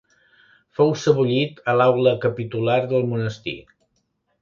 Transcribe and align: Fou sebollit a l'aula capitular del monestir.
Fou 0.79 0.93
sebollit 1.01 1.61
a 1.73 1.77
l'aula 1.81 2.17
capitular 2.27 2.81
del 2.95 3.09
monestir. 3.15 3.59